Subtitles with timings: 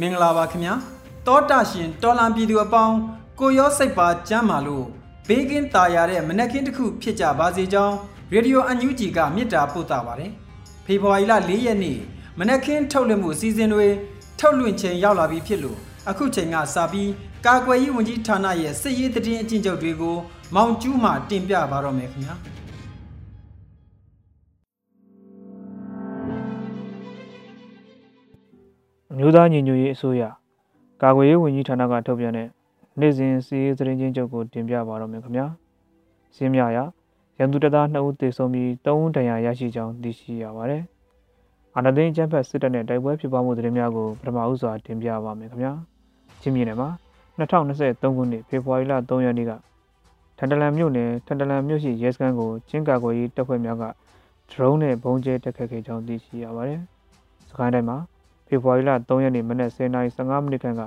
[0.00, 0.74] မင်္ဂလာပါခင်ဗျာ
[1.26, 2.96] တောတာရှင်တော်လံပြည်သူအပေါင်း
[3.40, 4.86] ကိုရောစိတ်ပါကြမ်းမာလို့
[5.28, 7.96] ဘေးကင်းตาရတဲ့မနက်ခင်းတစ်ခုဖြစ်ကြပါစေကြောင်း
[8.32, 10.32] ရေဒီယိုအန်ယူဂျီကမြစ်တာပို့တာပါတယ်
[10.86, 11.98] ဖေဖော်ဝါရီလ၄ရက်နေ့
[12.38, 13.86] မနက်ခင်းထုတ်လွှင့်မှုအစီအစဉ်တွေ
[14.40, 15.78] ထုတ်လွှင့်ချိန်ရောက်လာပြီဖြစ်လို့
[16.10, 17.10] အခုချိန်ကစပြီး
[17.46, 20.16] ကာကွယ်ရေးဝန်ကြီးဌာနရဲ့စစ်ရေးတည်င်းအကျဉ်းချုပ်တွေကို
[20.54, 22.34] မောင်ကျူးမှတင်ပြပါတော့မယ်ခင်ဗျာ
[29.18, 30.22] မျိုးသားညီညွတ်ရေးအစိုးရ
[31.02, 32.48] ကာကွယ်ရေးဝန်ကြီးဌာနကထုတ်ပြန်တဲ့
[33.00, 35.46] နေ့စဉ်စီးရေးသတင်းချင်းချုပ်ကိုတင်ပြပါတော့မယ်ခင်ဗျာ။
[36.36, 36.84] စင်းမြရာ
[37.38, 40.82] ရန်သူတပ်သား2ဦးသေဆုံးပြီး3ဦးဒဏ်ရာရရှိကြောင်းသိရှိရပါတယ်။
[41.76, 45.72] အာဏာသိမ်းကျန်းဖက်စစ်တပ်နဲ့တိုက်ပွဲဖြစ်ပွားမှုသတင်းများကိုပထမဦးစွာတင်ပြပါမယ်ခင်ဗျာ။
[46.40, 46.88] ချင်းမြနယ်မှာ
[47.38, 49.52] 2023ခုနှစ်ဖေဖော်ဝါရီလ3ရက်နေ့က
[50.38, 53.84] ထန်တလန်မြို့နယ်ထန်တလန်မြို့ရှိရဲစခန်းကိုချင်းကာကွယ်ရေးတပ်ဖွဲ့များက
[54.50, 56.80] ဒရုန်းနဲ့ဘုံကျဲတက်ခတ်ခဲ့ကြောင်းသိရှိရပါတယ်။
[57.50, 57.98] စကိုင်းတိုင်းမှာ
[58.52, 60.82] ဖေဖော်ဝါရီလ3ရက်နေ့မနက်10:15မိနစ်ခန့်က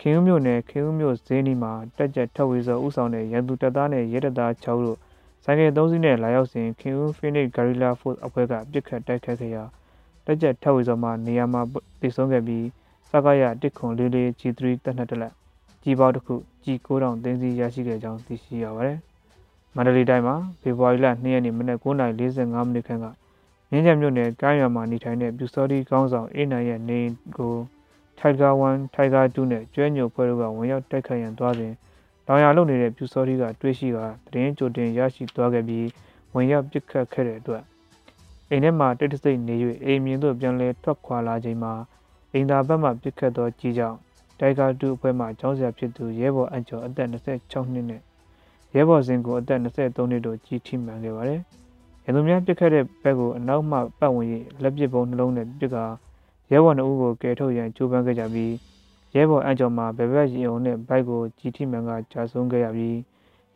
[0.00, 4.98] ခင်ဦးမြို့နယ်ခင်ဦးမြို့ဈေးနီးမှာတက်ကြက်ထက်ဝေစောဥဆောင်တဲ့ရန်သူတပ်သားနဲ့ရဲတပ်သား6ဦးတို့
[5.44, 9.64] ဆိုင်ကယ်3စီးနဲ့လာရောက်စဉ်ခင်ဦး Phoenix Guerrilla Force အဖွဲ့ကပစ်ခတ်တိုက်ခိုက်ခဲ့ရာ
[10.26, 11.62] တက်ကြက်ထက်ဝေစောမှနေရာမှာ
[12.00, 12.64] တိဆုံးခဲ့ပြီး
[13.10, 15.32] စကားရတစ်ခွန်လေးလေး G3 တပ်နှက်တလက်
[15.82, 16.34] ကြီးပေါတစ်ခု
[16.64, 18.98] G9000 သိန်းစီရရှိခဲ့ကြောင်းသိရှိရပါတယ်။
[19.74, 23.06] မန္တလေးတိုင်းမှာဖေဖော်ဝါရီလ2ရက်နေ့မနက်9:45မိနစ်ခန့်က
[23.70, 27.00] မြင်းကြံမြို့နယ်ကိုင်းရွာမှာနေထိုင်တဲ့ပြူစောတီကောင်းဆောင်အေးနိုင်ရဲ့နေ
[27.38, 27.54] ကို
[28.18, 31.72] Tiger 1 Tiger 2နဲ့ကျွဲညိုဖွဲ့တို့ကဝင်ရောက်တိုက်ခိုက်ရန်သွားစဉ်
[32.26, 33.98] တောင်ရလုံနေတဲ့ပြူစောတီကတွေးရှိက
[34.32, 35.86] တရင်ကြိုတင်ရရှိသွားခဲ့ပြီး
[36.34, 37.62] ဝင်ရောက်ပစ်ခတ်ခဲ့တဲ့အတွက်
[38.50, 39.54] အိမ်ထဲမှာတိတ်တဆိတ်နေ၍
[39.84, 41.72] အိမ်မြင်သို့ပြန်လဲထွက်ခွာလာချိန်မှာ
[42.32, 43.98] အိမ်သာဘက်မှပစ်ခတ်သောကြီးကြောင့်
[44.40, 48.00] တိုင်ဂါ2အဖွဲ့မှကျောင်းဆရာဖြစ်သူရဲဘော်အကျော်အသက်26နှစ်နဲ့
[48.74, 51.42] ရဲဘော်စင်ကိုအသက်23နှစ်တို့ကြီးထိမှန်ခဲ့ပါတယ်။
[52.08, 54.28] ရန်သူများပစ်ခတ်တဲ့ဘက်ကိုအနောက်မှပတ်ဝင်၍
[54.62, 55.84] လက်ပစ်ပုံးနှလုံးနဲ့ပစ်ကာ
[56.50, 58.52] ရဲဘော်နှုတ်ကိုကယ်ထုတ်ရန်ကြိုးပမ်းခဲ့ကြပြီး
[59.14, 62.96] ရဲဘော်အကြော်မှာဘယ်ဘက်ရင်ုံနဲ့ဘိုက်ကိုကြည်ထိမှန်ကကြာဆုံးခဲ့ရပြီး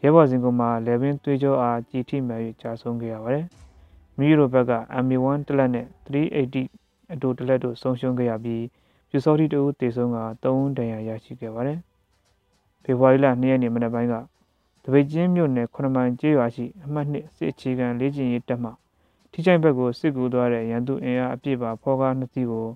[0.02, 3.44] ရဲဘော်စင်ကမှလေပင်သွေးကြောအားကြည်ထိမှန်၍ကြာဆုံးခဲ့ရပါတယ်။
[4.16, 4.72] မိရိုဘက်က
[5.02, 8.64] MB1 တလက်နဲ့380အတူတလက်တို့ဆုံးရှုံးခဲ့ရပြီး
[9.10, 11.78] ပြူစောတိတူတေဆုံးက3ဦးဒဏ်ရာရရှိခဲ့ပါတယ်။
[12.84, 14.14] ဖေဖော်ဝါရီလ2ရက်နေ့မနက်ပိုင်းက
[14.84, 18.70] တပိတ်ကျင်းမြို့နယ်ခုနမိုင်ကျေးရွာရှိအမှတ်2စစ်အခြေခံလေ့ကျင့်ရေးတပ်မှ
[19.32, 22.68] ထိချိုင်ဘက်ကိုစစ်ကူသွားတဲ့ရန်သူအင်အားအပြည့်ပါဖောကားနှစ်စီးကို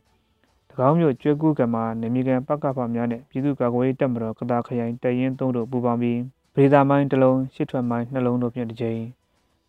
[0.88, 6.20] ၎င်းမြို့ကျွဲကူးကံမှာနေမီကန်ပကဖများနဲ့ပြည်သူ့ကာကွယ်ရေးတပ်မတော်ကတာခရိုင်တရင်သုံးတို့ပူးပေါင်းပြီး
[6.54, 9.02] ဗေဒါမိုင်းတစ်လုံးရှစ်ထွက်မိုင်းနှလုံးတို့ဖြင့်တစ်ကြိမ်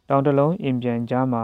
[0.09, 1.43] တောင်တစ်လုံးအင်ပြန်ကြားမှာ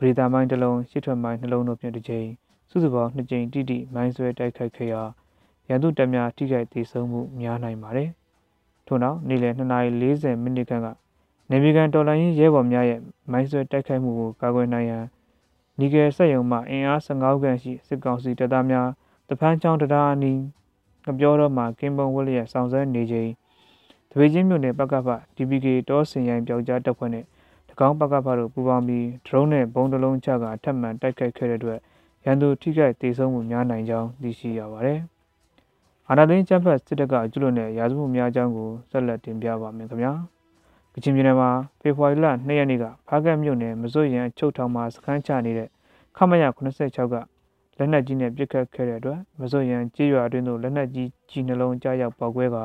[0.00, 2.28] ဗေဒါမိုင်းတစ်လုံးရှစ်ထွက်မိုင်းနှလုံးတို့ဖြင့်တစ်ကြိမ်
[2.70, 5.02] စုစုပေါင်းနှစ်ကြိမ်တိတိမိုင်းဆွဲတိုက်ခိုက်ခဲ့ရာ
[5.68, 8.10] ရန်သူတပ်များထိခိုက်ဒေဆုံးမှုများနိုင်ပါတယ်။
[8.92, 10.88] ထို့နောက်နေ့လယ်2:40မိနစ်ခန့်က
[11.50, 15.04] နေဗီကန်တော်လိုင်းရဲဘော်များရဲ့မိုင်းဆွဲတိုက်ခိုက်မှုကိုကာကွယ်နိုင်ရန်
[15.78, 18.88] နီဂယ်စက်ယုံမှအင်အား15ခန့်ရှိစစ်ကောင်စီတပ်သားများ
[19.28, 20.40] တဖန်းချောင်းတရားအနီး
[21.06, 23.30] ကပြောတော့မှကင်းပုံဝက်လျက်ဆောင်ဆဲနေချိန်
[24.10, 27.24] တပေချင်းမြို့နယ်ပကဖ DPK တောစင်ရိုင်ပျောက်ကြားတပ်ဖွဲ့နဲ့
[27.68, 31.78] တကောင်းပကဖတို့ပူးပေါင်းပြီးဒရုန်းနဲ့ဘုံတလုံးချကအထက်မှန်တိုက်ခိုက်ခဲ့တဲ့အတွက်
[32.24, 35.00] ရန်သူထိခိုက်ဒေဆုံးမှုများနိုင်ကြောင်းသိရှိရပါတယ်။
[36.12, 40.12] အာဏာသိမ်းကျန်းဖက်စစ်တပ်ကကျူးလွန်တဲ့ရာဇဝတ်များအကြောင်းကိုဆက်လက်တင်ပြပါမယ်ခင်ဗျာ
[40.94, 41.50] ကချင်ပြည်နယ်မှာ
[41.80, 45.68] ဖေဖော်ဝါရီလ2ရက်နေ့ကဖားကတ်မြို့နယ်မစိုးရန်ချုပ်ထောင်မှာစခန်းချနေတဲ့
[46.16, 47.14] ခမရ86က
[47.78, 52.64] လက်နက်ကြီးနဲ့ပစ်ခတ်ခဲ့တဲ့အတွက်မစိုးရန်ကြေးရွာအတွင်းသို့လက်နက်ကြီးကြီးနှလုံးကြားရောက်ပေါက်ကွဲကာ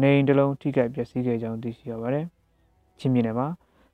[0.00, 2.26] နေအိမ်တစ်လုံးထိခိုက်ပျက်စီးခဲ့ကြောင်းသိရှိရပါတယ်
[2.98, 3.48] ချင်းပြည်နယ်မှာ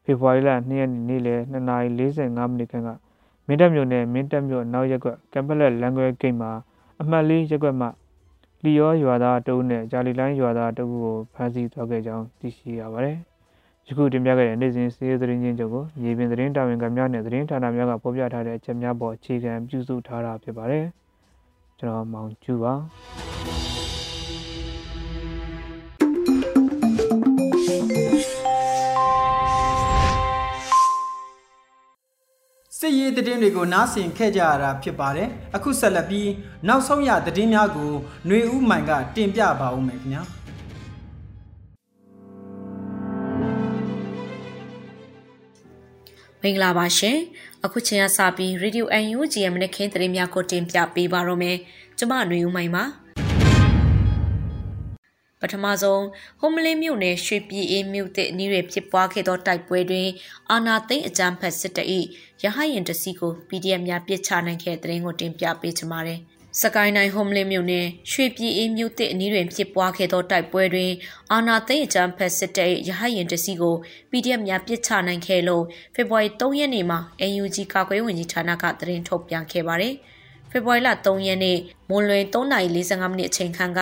[0.04, 2.88] ဖေဖော်ဝါရီလ2ရက်နေ့နေ့လယ်2:45မိနစ်ခန့်က
[3.46, 6.50] မင်းတပ်မြို့နယ်မင်းတပ်မြို့နောက်ရက်ကွက်ကမ်ပလက်လန်ကွဲဂိတ်မှာ
[7.00, 7.88] အမှတ်၄ရက်ကွက်မှာ
[8.64, 13.16] လီယောရွာသားတဦးနဲ့ဂျာလီလိုင်းရွာသားတဦးကိုဖမ်းဆီးသွားခဲ့ကြောင်းသိရှိရပါတယ်
[13.86, 20.86] ယခုတင်ပြခဲ့တဲ့နေ့စဉ်စီးရီးသတင်းချင်းချုပ်ကိုရေပြင်သတင်းတာဝန်ခံများနဲ့သတင်းဌာနများကဖော်ပြထားတဲ့အချက်များပေါ်အခြေခံပြုစုထားတာဖြစ်ပါတယ်
[21.78, 23.71] ကျွန်တော်မောင်ကျူပါ
[32.81, 36.29] စစ်ရေးသတင်းတွေကိုနားဆင်ခဲ့ကြရတာဖြစ်ပါတယ်အခုဆက်လက်ပြီး
[36.67, 37.91] နောက်ဆုံးရသတင်းများကို
[38.27, 40.23] ຫນွေဦးမိုင်ကတင်ပြပါဦးမယ်ခင်ဗျာ
[46.41, 47.17] မင်္ဂလာပါရှင်
[47.65, 51.57] အခုချိန်ကစပြီး Radio UNG ရဲ့မနက်ခင်းသတင်းများကိုတင်ပြပေးပါရမယ်
[51.97, 52.83] ကျမຫນွေဦးမိုင်ပါ
[55.42, 56.04] ပထမဆုံး
[56.40, 60.08] ဟိုမလင်းမြို့နယ်ရွှေပြည်အေးမြို့တဲ့အနီးတွေဖြစ်ပွားခဲ့သောတိုက်ပွဲတွင်
[60.50, 61.88] အာနာသိန်းအကြမ်းဖက်စစ်တပ်၏
[62.42, 66.20] ရဟယင်တစီကို PDF များပြစ်ချနိုင်ခဲ့တဲ့သတင်းကိုတင်ပြပေးချင်ပါတယ်။
[66.60, 70.90] စကိုင်းတိုင်းဟိုမလင်းမြို့နယ်ရွှေပြည်အေးမြို့တဲ့အနီးတွင်ဖြစ်ပွားခဲ့သောတိုက်ပွဲတွင်
[71.32, 73.74] အာနာသိန်းအကြမ်းဖက်စစ်တပ်၏ရဟယင်တစီကို
[74.10, 79.94] PDF များပြစ်ချနိုင်ခဲ့လို့ဖေဖော်ဝါရီ3ရက်နေ့မှာ AUG ကာကွယ်ဝင်ကြီးဌာနကသတင်းထုတ်ပြန်ခဲ့ပါတယ်။
[80.50, 81.58] ဖေဖော်ဝါရီလ3ရက်နေ့
[81.88, 83.80] မွန်လွင်3:45မိနစ်အချိန်ခန့်က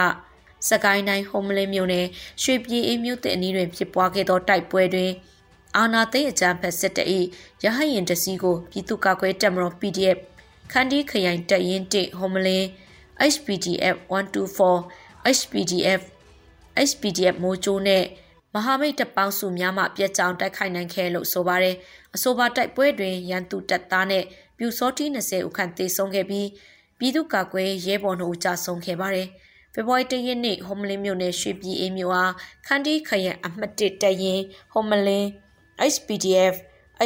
[0.69, 2.07] စကိုင်းတိုင်းဟုံးမလင်းမြို့နယ်
[2.43, 5.11] ရွှေပြည်အေးမြို့တဲ့အနီးတွင်ဖြစ်ပွားခဲ့သောတိုက်ပွဲတွင်
[5.77, 7.21] အာနာသိအကြံဖက်စစ်တအီ
[7.65, 10.19] ရဟရင်တစီကိုပြည်သူ့ကာကွယ်တပ်မတော် PDF
[10.73, 12.67] ခန္တီခရိုင်တပ်ရင်း1ဟုံးမလင်း
[13.33, 16.01] HPDF 124 HPDF
[16.89, 18.05] HPDF မိုးချိုးနဲ့
[18.55, 21.77] မဟာမိတ်တပ်ပေါင်းစုများမှပြက်ကြောင်တိုက်ခိုက်နိုင်ခဲ့လို့ဆိုပါတယ်
[22.15, 24.25] အဆိုပါတိုက်ပွဲတွင်ရန်သူတပ်သားနဲ့
[24.59, 26.49] ပြူစောတိ20ဦးခန့်သေဆုံးခဲ့ပြီး
[26.99, 29.29] ပြည်သူ့ကာကွယ်ရဲဘော်တို့ကြာဆုံးခဲ့ပါတယ်။
[29.75, 32.33] ဖေဖော်ဝါရီ၁ရက်နေ့ဟိုမလင်းမြို့နယ်ရွှေပြည်အေးမြို့အား
[32.67, 35.29] ခန္တီခရိုင်အမှတ်1တပ်ရင်းဟိုမလင်း
[35.93, 36.55] HPDF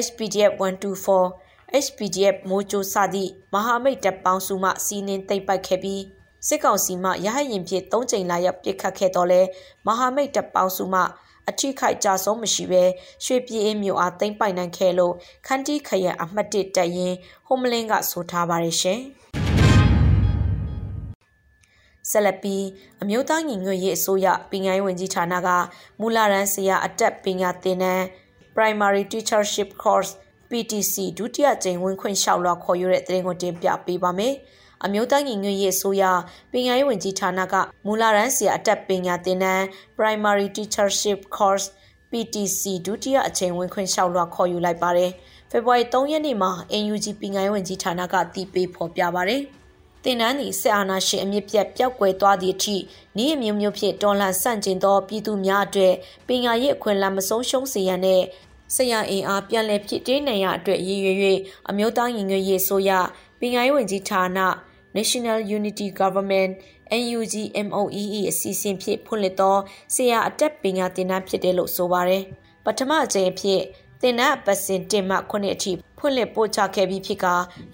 [0.04, 0.52] HPDF
[1.18, 6.02] 124 HPDF မိုးကြိုးစသည့်မဟာမိတ်တပ်ပေါင်းစုမှစီးနင်းသိမ်းပိုက်ခဲ့ပြီး
[6.48, 9.40] စစ်ကောင်စီမှရဟရင်ဖြင့်၃ချိန်လာရောက်ပစ်ခတ်ခဲ့တော့လဲ
[9.86, 11.00] မဟာမိတ်တပ်ပေါင်းစုမှ
[11.48, 12.84] အထိခိုက်ကြဆုံးမရှိဘဲ
[13.24, 15.14] ရွှေပြည်အေးမြို့အားသိမ်းပိုက်နိုင်ခဲ့လို့
[15.46, 19.02] ခန္တီခရံအမှတ်1တပ်ရင်းဟိုမလင်းကဆိုထားပါတယ်ရှင်။
[22.10, 22.64] ဆက်လက်ပြီး
[23.02, 25.48] အမျိုးသားညီညွတ်ရေးအစိုးရပညာရေးဝန်ကြီးဌာနက
[26.00, 28.04] မူလရန်ဆရာအတက်ပညာသင်တန်း
[28.56, 30.12] Primary Teachership Course
[30.50, 34.34] PTC ဒုတိယကြိမ်ဝင်ခွင့်လျှောက်လွှာခေါ်ယူတဲ့သတင်းကိုတင်ပြပေးပါမယ်။
[34.84, 36.04] အမျိုးသားညီညွတ်ရေးအစိုးရ
[36.52, 37.54] ပညာရေးဝန်ကြီးဌာနက
[37.86, 39.62] မူလရန်ဆရာအတက်ပညာသင်တန်း
[39.98, 41.66] Primary Teachership Course
[42.10, 45.10] PTC ဒုတိယအချိန်ဝင်ခွင့်လျှောက်လွှာခေါ်ယူလိုက်ပါတယ်။
[45.50, 46.50] ဖေဖော်ဝါရီ3ရက်နေ့မှာ
[46.82, 49.42] NUG ပညာရေးဝန်ကြီးဌာနကတည်ပြီးဖော်ပြပါတယ်။
[50.04, 55.94] တင်နန်းသည်စစ်အာဏာရှင်အမြင့်ပြတ်ပျောက်ကွယ်သွားသည့်အထိဤအမျိုးမျိုးဖြင့်တော်လှန်ဆန့်ကျင်သောပြည်သူများအတွက်
[56.26, 58.24] ပညာရေးအခွင့်အလမ်းမဆုံးရှုံးစေရန်နှင့်
[58.74, 61.18] ဆရာအင်အားပြန်လည်ဖြစ်တင်းနိုင်ရအတွက်ရည်ရွယ်၍
[61.68, 62.90] အမျိုးသားညီညွတ်ရေးဆိုရ
[63.40, 64.24] ပညာရေးဝန်ကြီးဌာန
[64.96, 66.52] National Unity Government
[67.02, 67.34] NUG
[67.66, 69.56] MOEE အစီအစဉ်ဖြင့်ဖွင့်လှစ်သော
[69.94, 72.22] ဆရာအတက်ပညာသင်တန်းဖြစ်တယ်လို့ဆိုပါတယ်
[72.64, 73.60] ပထမအကြိမ်အဖြစ်
[74.06, 77.26] သင်တန်းအပတ်စဉ်1မှ9အထိဖွင့်လှစ်ပို့ချခဲ့ပြီးဖြစ်က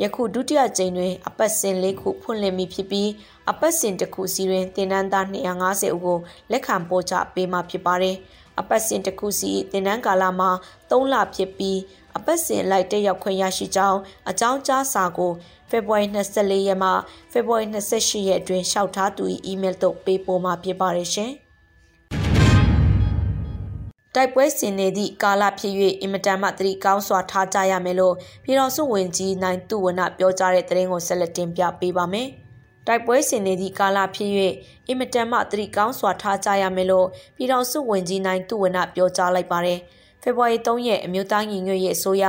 [0.02, 3.10] ယခုဒုတိယကြိမ်တွင်အပတ်စဉ်၄ခုဖွင့်လှစ်မိဖြစ်ပြီး
[3.50, 6.18] အပတ်စဉ်တစ်ခုစီတွင်သင်တန်းသား250ဦးကို
[6.50, 8.16] လက်ခံပို့ချပေးမှာဖြစ်ပါတယ်။
[8.60, 10.50] အပတ်စဉ်တစ်ခုစီသင်တန်းကာလမှာ
[10.90, 11.78] 3လဖြစ်ပြီး
[12.16, 13.98] အပတ်စဉ်လိုက်တက်ရောက်ခွင့်ရရှိကြောင်း
[14.30, 15.32] အကြောင်းကြားစာကို
[15.70, 16.90] ဖေဖော်ဝါရီ24ရက်မှ
[17.32, 21.32] ဖေဖော်ဝါရီ28ရက်အတွင်းလျှောက်ထားသူ၏အီးမေးလ်သို့ပေးပို့မှာဖြစ်ပါတယ်ရှင်။
[24.16, 28.14] တိုက်ပွဲဆင်နေသည့်ကာလဖြစ်၍အင်မတန်မှသတိကောင်းစွာထားကြရမယ်လို့
[28.44, 32.28] ပြည်တော်စုဝင်ကြီးနိုင်သူဝနပြောကြားတဲ့သတင်းကိုဆက်လက်တင်ပြပေးပါမယ်။
[32.86, 34.30] တိုက်ပွဲဆင်နေသည့်ကာလဖြစ်၍
[34.88, 39.78] အင်မတန်မှသတိကောင်းစွာထားကြရမယ်လို့ပြည်တော်စုဝင်ကြီးနိုင်သူဝနပြောကြားလိုက်ပါတယ်။
[40.22, 42.24] ဖေဖော်ဝါရီ3ရက်အမျိုးသားညီညွတ်ရေးအစိုးရ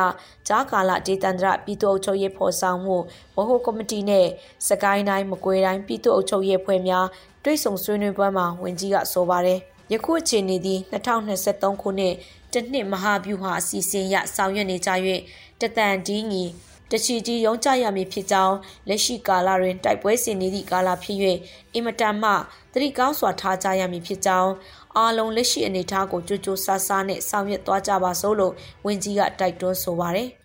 [0.48, 2.98] ဂျာကာလာဒေသန္တရပြည်သူ့အုပ်ချုပ်ရေးဖော်ဆောင်မှု
[3.36, 4.28] ဗဟိုကော်မတီနဲ့
[4.68, 7.06] စကိုင်းတိုင်းမကွေးတိုင်းပြည်သူ့အုပ်ချုပ်ရေးဖွဲ့များ
[7.44, 9.62] တွိတ်ဆုံဆွေးနွေးပွဲမှာဝင်ကြီးကဆိုပါတယ်။
[9.92, 12.14] ယခုအခြေအနေသည်2023ခုနှစ်
[12.54, 14.90] တနှစ်မဟာဗျူဟာအစီအစဉ်ရဆောင်ရွက်နေကြ၍
[15.62, 16.44] တတန်ဒီညီ
[16.92, 18.56] တချီကြီးရုံးကြရမည်ဖြစ်ကြောင်း
[18.88, 21.18] လက်ရှိကာလတွင်တိုက်ပွဲဆင်နေသည့်ကာလဖြစ်၍
[21.74, 22.32] အင်မတန်မှ
[22.74, 24.52] သတိကောင်းစွာထားကြရမည်ဖြစ်ကြောင်း
[24.98, 28.54] အားလုံးလက်ရှိအနေအထားကိုကြိုးကြိုးဆဆနဲ့ဆောင်ရွက်သွားကြပါစို့လို့
[28.86, 30.41] ဝန်ကြီးကတိုက်တွန်းဆိုပါတယ်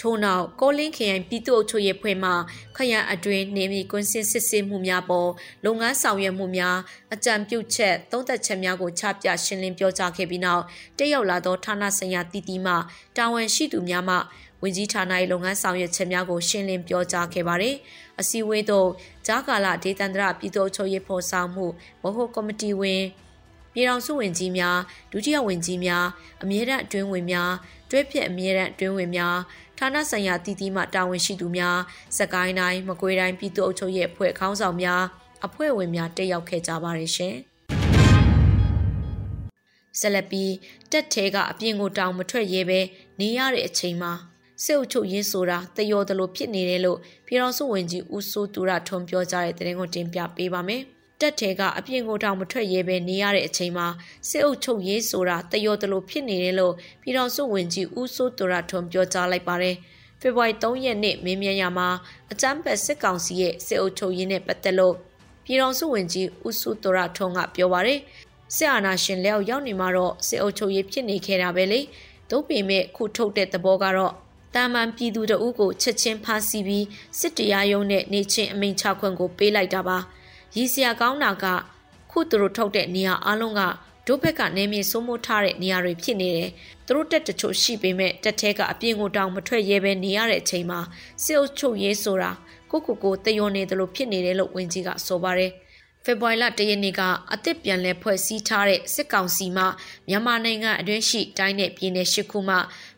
[0.00, 2.30] ထို့နောက်ကိုလင်းခရိုင်ပြည်သူ့အုပ်ချုပ်ရေးဖွဲ့မှ
[2.76, 5.30] ခရိုင်အတွင်းနေမီကွင်းစင်စစ်ဆေးမှုများပေါ်
[5.64, 6.76] လုပ်ငန်းဆောင်ရွက်မှုများ
[7.14, 10.62] အကြံပြုချက်သုံးသက်ချက်များကိုချပြရှင်းလင်းပြောကြားခဲ့ပြီးနောက်
[10.98, 12.74] တက်ရောက်လာသောဌာနဆိုင်ရာတည်တည်မှ
[13.16, 14.16] တာဝန်ရှိသူများမှ
[14.62, 17.76] ဝင်ကြီးဌာန၏လုပ်ငန်းဆောင်ရွက်ချက်များကိုရှင်းလင်းပြောကြားခဲ့ပါတယ်။
[18.20, 18.88] အစည်းအဝေးသို့
[19.26, 21.66] ဂျာကာလာဒေသန္တရပြည်သူ့အုပ်ချုပ်ရေးဖော်ဆောင်မှု
[22.02, 23.02] ဗဟိုကော်မတီဝင်
[23.72, 24.78] ပြည်ထောင်စုဝင်ကြီးများ
[25.12, 26.06] ဒုတိယဝင်ကြီးများ
[26.42, 27.52] အမြဲတမ်းအတွင်းဝင်များ
[27.90, 29.36] တွဲဖက်အမြဲတမ်းအတွင်းဝင်များ
[29.78, 31.78] ဌာနဆိုင်ရာတည်တည်မှတာဝန်ရှိသူများ
[32.18, 35.02] စကိုင်းတိုင်းမကွေးတိုင်းပြည်သူ့အုပ်ချုပ်ရေးအဖွဲ့ခေါင်းဆောင်များ
[35.46, 37.34] အဖွဲ့ဝင်များတက်ရောက်ခဲ့ကြပါတယ်ရှင်
[40.00, 40.52] ဆက်လက်ပြီး
[40.92, 42.80] တက်ထဲကအပြင်ကိုတောင်မထွက်ရဲပဲ
[43.20, 44.12] နေရတဲ့အချိန်မှာ
[44.64, 50.84] စစ်အုပ်ချုပ်ရေးဆိုတာတယောသလိုဖြစ်နေတယ်လို့ပြည်တော်စုဝင်ကြီးဦးစိုးသူရထွန်းပြောကြားတဲ့သတင်းကိုတင်ပြပေးပါမယ်။
[51.20, 53.86] တက်ထဲကအပြင်ကိုတောင်မထွက်ရဲပဲနေရတဲ့အချိန်မှာ
[54.28, 59.76] စစ်အုပ်ချုပ်ရေးဆိုတာတယောသလိုဖြစ်နေတယ်လို့ပြည်တော်စုဝင်ကြီးဦးစိုးသူရထွန်းပြောကြားလိုက်ပါတယ်။
[60.20, 61.88] ဖေဖော်ဝါရီ3ရက်နေ့မင်းမြန်ရမှာ
[62.32, 64.94] အကြမ်းဖက်စစ်ကောင်စီရဲ့စစ်အုပ်ချုပ်ရေးနဲ့ပတ်သက်လို့
[65.44, 68.00] ပြည်တော်စုဝင်ကြီးဦးစိုးသူရထွန်းကပြောပါတယ်
[68.56, 71.80] စစ်အာဏာရှင်လက်အောက်ရောက်နေမှာတော့စစ်အုပ်ချုပ်ရေးဖြစ်နေခဲ့တာပဲလေ
[72.30, 74.12] တို့ပေမဲ့ခုထုတ်တဲ့သဘောကတော့
[74.54, 76.86] တာမန်ပြည်သူတအုပ်ကိုချက်ချင်းဖမ်းဆီးပြီး
[77.18, 79.98] စစ်တရားရုံးနဲ့နေချင်းအမိန့်ချခွင့်ကိုပေးလိုက်တာပါ
[80.56, 81.44] ရည်စရာကောင်းတာက
[82.10, 83.62] ခုသူတို့ထုတ်တဲ့နေရာအလုံးက
[84.06, 86.50] ဒုဘက်ကနေမြေစိုးမိုးထားတဲ့နေရာတွေဖြစ်နေတယ်
[86.86, 90.80] သူတို့တက်တချို့ရှိပေမဲ့တက်ထဲကအပြင်ကိုတောင်မထွက်ရဲပဲနေရတဲ့အချိန်မှာ
[91.24, 92.32] စစ်အုပ်ချုပ်ရေးဆိုတာ
[92.70, 95.52] ကိုကိုကိုတယွန်နေတယ်လို့ဖြစ်နေတယ်လို့ဝင်ကြီးကဆိုပါတယ်။
[96.04, 97.00] ဖေဖော်ဝါရီလ၁ရက်နေ့က
[97.32, 99.64] အသစ်ပြန်လည်ဖွဲ့စည်းထားတဲ့စစ်ကောင်စီမှ
[100.08, 102.56] မြန်မာနိုင်ငံအတွင်းရှိတိုင်းနယ်ပြည်နယ်၈ခုမှ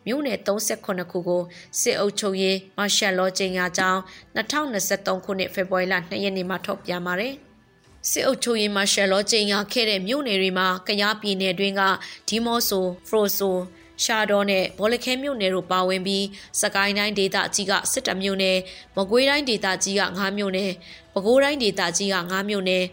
[0.09, 1.43] မြို့နယ်38ခုကို
[1.81, 4.01] စစ်အုပ်ချုပ်ရေးမရှယ်လောချိန်ရာကြောင်း
[4.37, 7.35] 2023ခုနှစ်ဖေဖော်ဝါရီလ2ရက်နေ့မှာထုတ်ပြန်ပါတယ်။
[8.11, 11.83] စစ်အုပ်ချုပ်ရေးမရှယ်လောချိန်ရာခဲ့တဲ့မြို့နယ်တွေမှာကရားပြည်နယ်တွင်းက
[12.29, 13.57] ဒီမော့ဆိုဖရိုဆို
[14.05, 16.25] ရှာတော်နဲ့ဘောလခဲမြို့နယ်တို့ပါဝင်ပြီး
[16.61, 18.59] စကိုင်းတိုင်းဒေသကြီးကစစ်တမြို့နယ်
[18.97, 20.71] မကွေးတိုင်းဒေသကြီးက9မြို့နယ်
[21.13, 22.85] ပဲခူးတိုင်းဒေသကြီးက9မြို့နယ်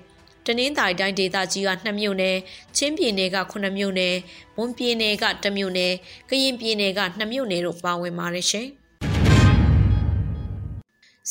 [0.46, 2.38] တနင်္သာရီတိုင်းဒေသကြီးက2မြို့နယ်
[2.78, 4.16] ချင်းပြည်နယ်က9မြို့နယ်
[4.58, 5.94] မွန်ပြည်နယ်က1မြို့နယ်
[6.30, 8.68] ကရင်ပြည်နယ်က2မြို့နယ်တို့ပါဝင်ပါတယ်ရှင်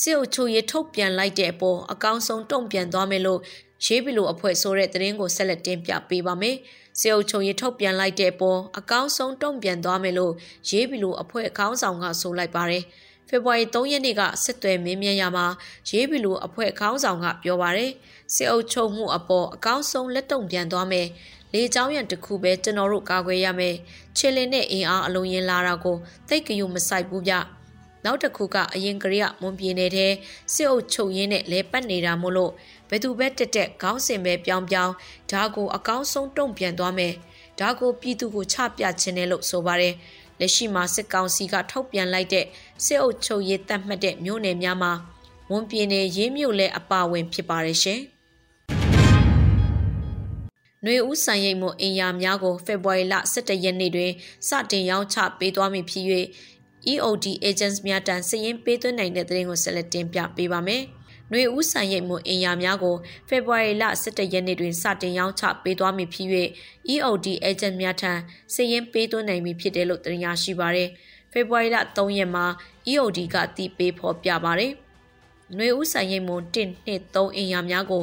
[0.01, 3.41] စစ်အုပ်ချုပ်ရေးထုတ်ပြန်လိုက်တဲ့အပေါ်အကောင်းဆုံးတုံ့ပြန်သွားမယ်လို့
[3.85, 6.57] ရေးဘီလိုအဖွဲ့ဆိုတဲ့သတင်းကိုဆက်လက်တင်ပြပေးပါမယ်။
[7.01, 10.33] စေအုပ်ချုပ်ရေးထုတ်ပြန်လိုက်တဲ့အပေါ်အကောင်းဆုံးတုံ့ပြန်သွားမယ်လို့
[10.71, 12.85] ရေးဘီလိုအဖွဲ့အကောင်းဆောင်ကဆိုလိုက်ပါတယ်။
[13.35, 15.47] ဖေဖော်ဝါရီ3ရက်နေ့ကစစ်သွဲမင်းမြန်ရမှာ
[15.89, 17.93] ရေးပြီလို့အဖွဲ့ခေါင်းဆောင်ကပြောပါရယ်
[18.35, 21.07] စစ်အုပ်ချုပ်မှုအပေါ်အကောင်းဆုံးလက်တုံ့ပြန်သွားမယ်
[21.53, 23.75] လေချောင်းရံတစ်ခုပဲကျွန်တော်တို့ကာကွယ်ရမယ်
[24.17, 25.97] ချစ်လင်နဲ့အင်အားအလုံးရင်လာတာကို
[26.29, 27.33] တိတ်ကယူမဆိုင်ဘူးဗျ
[28.05, 30.13] နောက်တစ်ခုကအရင်ကလေးကမွန်ပြင်းနေတဲ့
[30.55, 32.53] စစ်အုပ်ချုပ်ရင်းနဲ့လဲပတ်နေတာမို့လို့
[32.89, 34.95] ဘယ်သူပဲတက်တက်ခေါင်းစဉ်ပဲပြောင်းပြောင်း
[35.31, 37.15] ဒါကိုအကောင်းဆုံးတုံ့ပြန်သွားမယ်
[37.61, 39.95] ဒါကိုပြည်သူကိုချပြခြင်းနဲ့လို့ဆိုပါတယ်။
[40.41, 42.47] လက်ရှိမှာစစ်ကောင်စီကထုတ်ပြန်လိုက်တဲ့
[42.85, 44.93] စစ်အုပ်ချုပ်ရေးတတ်မှတ်တဲ့မြို့နယ်များမှာ
[45.51, 48.01] ဝန်ပြည်နယ်ရေးမြို့လဲအပါဝင်ဖြစ်ပါတယ်ရှင်။
[50.85, 54.13] နှွေဦးဆိုင်ရိတ်မှုအင်ယာများကိုဖေဖော်ဝါရီလ17ရက်နေ့တွင်
[54.49, 56.07] စတင်ရောင်းချပေးသွားမည်ဖြစ်၍
[56.93, 60.83] EOD agents များတန်စည်ရင်ပေးသွင်းနိုင်တဲ့သတင်းကိုဆက်လက်တင်ပြပေးပါမယ်။။
[61.35, 62.97] နှွေဦးဆိုင်ရိတ်မှုအင်ယာများကို
[63.29, 66.29] ဖေဖော်ဝါရီလ17ရက်နေ့တွင်စတင်ရောင်းချပေးသွားမည်ဖြစ်၍
[66.95, 68.13] EOD agent များထံ
[68.55, 70.89] စည်ရင်ပေးသွင်းနိုင်မည်ဖြစ်တယ်လို့တင်ရရှိပါရယ်။
[71.33, 72.47] ဖေဖော်ဝါရီလ3ရက်မှာ
[72.93, 74.73] EOD ကတည်ပေးဖော်ပြပါရယ်။
[75.57, 78.03] နှွေဦးဆိုင်ရိတ်မှု1 2 3အင်ယာများကို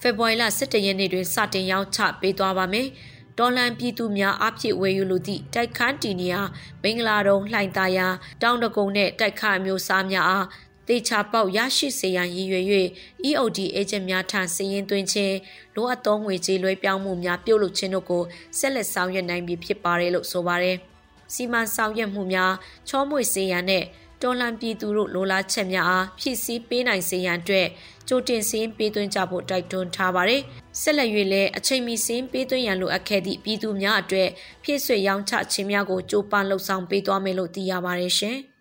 [0.00, 2.88] ဖေဖော်ဝါရီလ17ရက်နေ့တွင်စတင်ရောင်းချပေးသွားပါမယ်။
[3.38, 6.40] တော်လန်ပြည်သူများအဖြစ်ဝယ်ယူလိုသည့်တိုက်ခန်းတီနီယာ
[6.82, 8.06] မင်္ဂလာတုံလှိုင်သာယာ
[8.42, 10.46] တောင်တကုံနှင့်တိုက်ခါမျိုးစားများအား
[10.88, 12.66] တေချာပေါက်ရရှိစေရန်ရည်ရွယ်၍
[13.28, 15.36] EOD agent များထံစည်ရင်သွင်းခြင်း
[15.74, 18.22] လိုအပ်သောငွေကြေးလွှဲပြောင်းမှုများပြုလုပ်ခြင်းတို့ကို
[18.58, 20.76] ဆက်လက်ဆောင်ရွက်နိုင်ပြီဖြစ်ပါတယ်လို့ဆိုပါတယ်။
[21.34, 22.52] စီမံဆောင်ရွက်မှုများ
[22.88, 23.84] ချောမွေစေရန်နဲ့
[24.22, 27.68] တော်လှန်ပြည်သူတို့လိုလားချက်များအားဖြည့်ဆည်းပေးနိုင်စေရန်အတွက်
[28.08, 30.42] ကြိုတင်စင်းပေးသွင်းကြဖို့တိုက်တွန်းထားပါတယ်။
[30.80, 34.28] ဆက်လက်၍လည်းအချိန်မီစင်းပေးသွင်းရန်လိုအပ်ခဲ့သည့်ပြည်သူများအတွက်
[34.62, 38.38] ဖြည့်ဆွေရောင်းချခြင်းများကိုကြိုးပမ်းလှုပ်ဆောင်ပေးသွားမယ်လို့သိရပါတယ်ရှင်။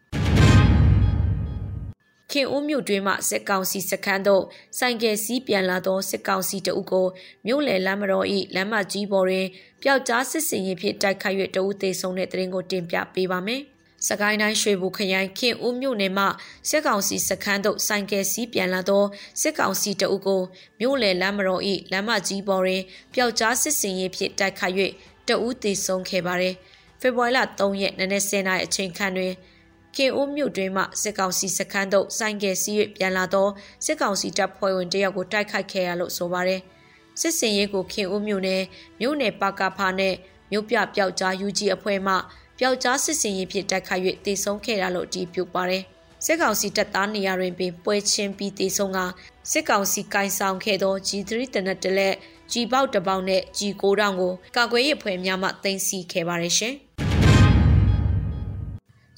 [2.32, 4.44] ခင်ဦးမြို့တွင်မှစစ်ကောင်စီစခန်းသို့
[4.78, 7.08] ဆိုင်ကယ်စီးပြန်လာသောစစ်ကောင်စီတအုပ်ကို
[7.46, 9.48] မြို့လယ်လမ်းမတော်၏လမ်းမကြီးပေါ်တွင်
[9.84, 13.62] ပျောက်ကြားစစ်စင်ရင်ဖြင့်တိုက်ခိုက်၍တအုပ်သေးဆုံးတဲ့တရင်ကိုတင်ပြပေးပါမယ်။
[14.08, 16.26] စကိုင်းတိုင်းရွှေဘူခရိုင်ခင်ဦးမြို့နယ်မှ
[16.70, 19.04] စစ်ကောင်စီစခန်းသို့ဆိုင်ကယ်စီးပြန်လာသော
[19.42, 20.42] စစ်ကောင်စီတအုပ်ကို
[20.80, 21.62] မြို့လယ်လမ်းမတော်၏
[21.92, 22.82] လမ်းမကြီးပေါ်တွင်
[23.14, 24.76] ပျောက်ကြားစစ်စင်ရင်ဖြင့်တိုက်ခိုက်၍
[25.28, 26.56] တအုပ်သေးဆုံးခဲ့ပါသည်။
[27.02, 29.34] ဖေဖော်ဝါရီလ3ရက်နေ့နေ့10:00နာရီအချိန်ခန့်တွင်
[29.98, 33.48] ကေအိုးမြို့တွင်မှစစ်ကောင်စီစခန်းသို့ဆိုင်ကယ်စီး၍ပြန်လာသော
[33.86, 36.62] စစ်ကောင်စီတပ်ဖွဲ့ဝင်တယောက်ကိုတိုက်ခိုက်ခဲ့ရလို့ဆိုပါတယ်။
[37.22, 38.64] စစ်စင်ရေးကိုခင်အိုးမြို့နယ်
[39.00, 40.16] မြို့နယ်ပါကာဖာနဲ့
[40.52, 42.14] မြို့ပြပျောက်ကြားယူကြီးအဖွဲ့မှ
[42.60, 45.84] ပျောက်ကြားစစ်စင်ရေးဖြင့်တိုက်ခိုက်၍တေဆုံးခဲ့ရလို့အတည်ပြုပါတယ်။
[46.26, 49.00] စစ်ကောင်စီတပ်သားနေရာတွင်ပင်ပွဲချင်းပြီးတေဆုံးက
[49.52, 52.16] စစ်ကောင်စီကင်ဆောင်ခဲ့သော G3 တနက်တလက်
[52.52, 56.76] G ပေါက်တပေါက်နဲ့ G9 တောင်ကိုကာကွယ်ရေးဖွဲ့များမှတင်စီခဲ့ပါတယ်ရှင်။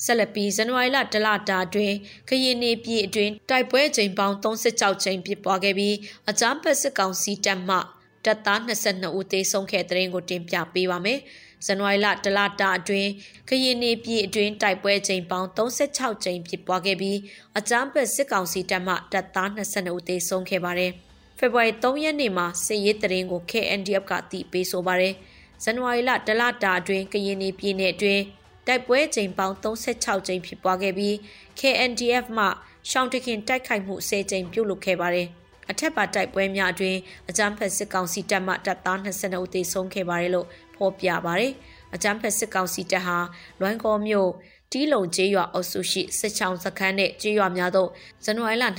[0.05, 1.95] ဆက်လက်ပြီးဇန်နဝါရီလတလတာအတွင်း
[2.29, 5.95] ခရင်နေပြည်အတွင်းတိုက်ပွဲချိန်ပေါင်း36ချိန်ဖြစ်ပွားခဲ့ပြီး
[6.29, 7.77] အကြမ်းဖက်စစ်ကောင်စီတပ်မှ
[8.25, 11.19] တပ်သား22ဦးသေဆုံးခဲ့တဲ့တဲ့ရင်ကိုတင်ပြပေးပါမယ်။
[11.65, 13.09] ဇန်နဝါရီလတလတာအတွင်း
[13.49, 17.17] ခရင်နေပြည်အတွင်းတိုက်ပွဲချိန်ပေါင်း36ချိန်ဖြစ်ပွားခဲ့ပြီး
[17.57, 20.91] အကြမ်းဖက်စစ်ကောင်စီတပ်မှတပ်သား22ဦးသေဆုံးခဲ့ပါတယ်။
[21.39, 25.13] ဖေဖော်ဝါရီ3ရက်နေ့မှာစစ်ရေးတရင်ကို KNDF ကတည်ပေးဆိုပါတယ်။
[25.63, 28.23] ဇဇန်နဝါရီလတလတာအတွင်းကရင်ပြည်နယ်အတွင်း
[28.67, 31.13] တိုက်ပွဲချိန်ပေါင်း36ကြိမ်ဖြစ်ပွားခဲ့ပြီး
[31.59, 32.45] KNDF မှ
[32.89, 35.27] ရှောင်းတခင်တိုက်ခိုက်မှု10ကြိမ်ပြုလုပ်ခဲ့ပါတယ်။
[35.71, 41.53] အထက်ပါတိုက်ပွဲများအတွင်းအကြမ်းဖက်စစ်ကောင်စီတပ်မှတပ်သား22ဦးသေဆုံးခဲ့ပါတယ်လို့ဖော်ပြပါတယ်။
[41.95, 43.17] အကြမ်းဖက်စစ်ကောင်စီတပ်ဟာ
[43.59, 44.29] လွိုင်းကောမြို့
[44.71, 47.89] တီးလုံကျေးရွာအုပ်စုရှိစစ်ချောင်းစခန်းနဲ့ကျေးရွာများသို့
[48.23, 48.69] ဇန်နဝါရီလ22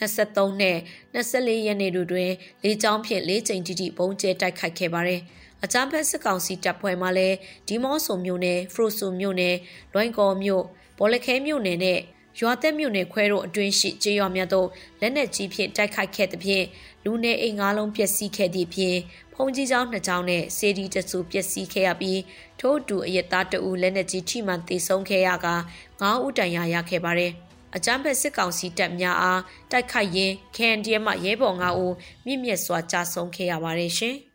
[0.00, 0.76] 23နဲ့
[1.14, 2.30] 24ရက်နေ့တို့တွင်
[2.64, 5.20] လေကြောင်းဖြင့်၄ကြိမ်တိတိပုံကျဲတိုက်ခိုက်ခဲ့ပါတယ်။
[5.64, 7.36] အကြမ်းဖက်စစ်ကောင်စီတပ်ဖွဲ့မှလည်း
[7.68, 9.56] ဒီမော့ဆိုမြို့နယ်ဖရိုဆူမြို့နယ်
[9.92, 10.64] လွိုင်းကော်မြို့
[10.98, 12.00] ဘောလခဲမြို့နယ်နဲ့
[12.40, 14.68] ရွာသက်မြို့နယ်ခွဲတို့အတွင်းရှိကျေးရွာများသို့
[15.00, 16.64] လက်နက်ကြီးဖြင့်တိုက်ခိုက်ခဲ့သဖြင့်
[17.04, 18.98] လူနေအိမ်ငါးလုံးပျက်စီးခဲ့သည့်ဖြင့်
[19.34, 22.20] ဖုန်ကြီးကျောင်းနှစ်ကျောင်းနဲ့စေဒီတဆူပျက်စီးခဲ့ရပြီး
[22.60, 25.48] ထို့အတူအယက်သားတအူလက်နက်ကြီးထိမှန်သေဆုံးခဲ့ရက
[25.90, 27.32] 9ဦးတန်ရာရခဲ့ပါတယ်
[27.76, 29.40] အကြမ်းဖက်စစ်ကောင်စီတပ်များအား
[29.70, 31.94] တိုက်ခိုက်ရင်း KNDM မှရဲဘော်9ဦး
[32.26, 34.16] မြင့်မြတ်စွာကြာဆုံးခဲ့ရပါတယ်ရှင်။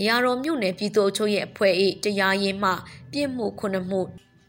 [0.00, 1.72] အရာတော်မြို့နယ်ပြည်သူ့အချုပ်ရဲ့အဖွဲ့၏
[2.04, 2.70] တရားရေးမှ
[3.12, 4.00] ပြစ်မှုခုနှစ်မှု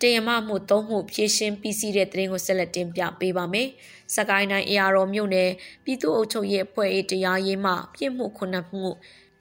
[0.01, 3.67] တရားမမှုသုံးမှုဖြည့်ရှင်းပြီးစီးတဲ့တရင်ကိုဆက်လက်တင်ပြပေးပါမယ်။
[4.15, 5.49] စကိုင်းတိုင်းအရာတော်မြို့နယ်
[5.83, 8.85] ပြည်သူ့အုပ်ချုပ်ရေးအဖွဲ့၏တရားရေးမှပြစ်မှုခုနှစ်မှု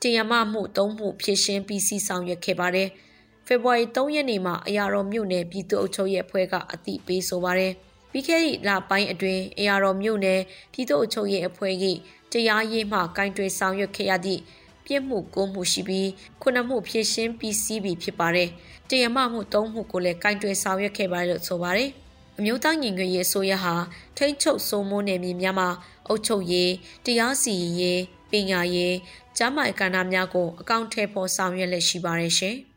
[0.02, 2.88] တရားမမှုသုံးမှုဖြည့်ရှင်းပြီးစီးဆောင်ရွက်ခဲ့ပါတယ်။
[3.46, 7.72] ဖေဖော်ဝါရီ3ရက်နေ့မှာအရာတော်မြို့နယ်ပြည်သူ့အုပ်ချုပ်ရေးအဖွဲ့ကအသိပေးဆိုပါတယ်။
[8.10, 10.40] ပြီးခဲ့သည့်လပိုင်းအတွင်းအရာတော်မြို့နယ်
[10.72, 11.74] ပြည်သူ့အုပ်ချုပ်ရေးအဖွဲ့၏
[12.32, 14.42] တရားရေးမှကင်တွယ်ဆောင်ရွက်ခဲ့ရသည့်
[14.86, 16.08] ပြစ်မှုကိုမှုရှိပြီး
[16.42, 18.48] ခုနမှုဖြည့်ရှင်းပြီးစီးပြီဖြစ်ပါတယ်။
[18.88, 21.90] တရားမမှုသုံးမှုကိုလည်းကင်တွယ်ဆောင်ရွက်ခဲ့ပါတယ်လို့ဆိုပါတယ်။
[22.38, 23.74] အမျိုးသားညီညွတ်ရေးအစိုးရဟာ
[24.16, 25.68] ထိန်းချုပ်စိုးမိုးနယ်မြေများမှာ
[26.08, 26.72] အုပ်ချုပ်ရေး
[27.06, 28.00] တရားစီရင်ရေး
[28.30, 28.94] ပညာရေး
[29.36, 32.56] ကျန်းမာရေးကဏ္ဍများကိုအကောင့်ထဲပေါ်ဆောင်ရွက်လက်ရှိပါတယ်ရှင်။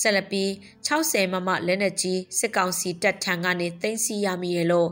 [0.00, 0.48] ဆက်လက်ပြီး
[0.86, 4.90] 60မမလက်နက်ကြီးစစ်ကောင်စီတပ်ထံကနေသိမ်းဆည်းရမည်လို့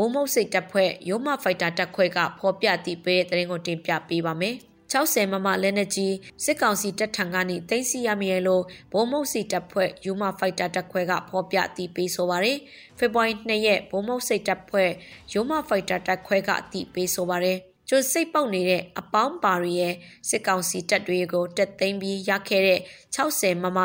[0.00, 4.56] ဘုံမုတ်စိတ်တပ်ဖွဲ့ရိုးမဖိုက်တာတပ်ခွဲကဖော်ပြသည့်ပဲသတင်းကိုတင်ပြပေးပါမယ်။
[4.92, 6.14] 60မမလက်နက်ကြီး
[6.44, 12.58] စစ်ကောင်စီတပ်ထံကနေသိမ်းဆီးရမည်လို့ဘုံမုတ်စိတ်တပ်ဖွဲ့ယူမဖိုက်တာတပ်ခွဲကဖော်ပြတည်ပေးဆိုပါရယ်
[12.98, 14.90] ဖေဖော်ဝါရီ2ရက်ဘုံမုတ်စိတ်တပ်ဖွဲ့
[15.32, 19.94] ယူမဖိုက်တာတပ်ခွဲကတည်ပေးဆိုပါရယ်ကျိုစိတ်ပေါက်နေတဲ့အပေါင်းပါရီရဲ့
[20.28, 22.80] စစ်ကောင်စီတပ်တွေကိုတက်သိမ်းပြီးရခဲ့တဲ့
[23.16, 23.80] 60မမ